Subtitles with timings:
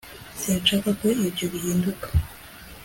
[0.41, 2.07] sinshaka ko ibyo bihinduka